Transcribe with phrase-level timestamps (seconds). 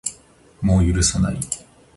[0.63, 1.37] もう許さない